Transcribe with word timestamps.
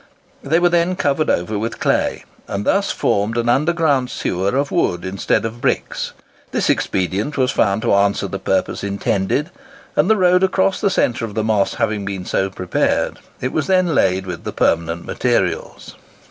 They 0.41 0.57
were 0.59 0.67
then 0.69 0.95
covered 0.95 1.29
over 1.29 1.59
with 1.59 1.79
clay, 1.79 2.25
and 2.47 2.65
thus 2.65 2.89
formed 2.89 3.37
an 3.37 3.47
underground 3.47 4.09
sewer 4.09 4.55
of 4.57 4.71
wood 4.71 5.05
instead 5.05 5.45
of 5.45 5.61
bricks. 5.61 6.13
This 6.49 6.71
expedient 6.71 7.37
was 7.37 7.51
found 7.51 7.83
to 7.83 7.93
answer 7.93 8.27
the 8.27 8.39
purpose 8.39 8.83
intended, 8.83 9.51
and 9.95 10.09
the 10.09 10.17
road 10.17 10.41
across 10.41 10.81
the 10.81 10.89
centre 10.89 11.25
of 11.25 11.35
the 11.35 11.43
Moss 11.43 11.75
having 11.75 12.03
been 12.03 12.25
so 12.25 12.49
prepared, 12.49 13.19
it 13.41 13.51
was 13.53 13.67
then 13.67 13.93
laid 13.93 14.25
with 14.25 14.43
the 14.43 14.51
permanent 14.53 15.05
materials. 15.05 15.93